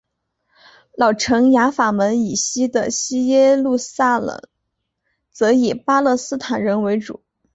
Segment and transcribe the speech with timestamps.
[0.95, 4.41] 老城雅法门以西的西耶路撒冷
[5.29, 7.21] 则以巴勒斯坦人为主。